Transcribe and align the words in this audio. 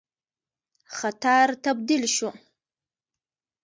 خطر 0.97 1.47
تبدیل 1.63 2.03
شو. 2.15 2.29